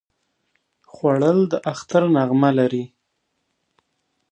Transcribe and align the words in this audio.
خوړل 0.93 1.39
د 1.51 1.53
اختر 1.71 2.03
نغمه 2.15 2.49
لري 2.59 2.83